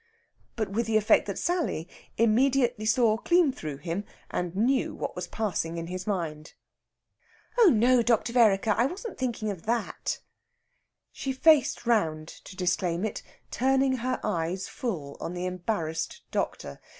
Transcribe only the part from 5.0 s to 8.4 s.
was passing in his mind. "Oh no, Dr.